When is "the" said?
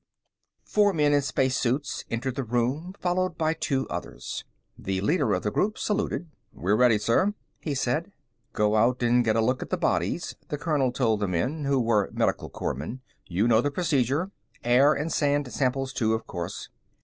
2.33-2.43, 4.75-4.99, 5.43-5.51, 9.69-9.77, 10.49-10.57, 11.19-11.27, 13.61-13.69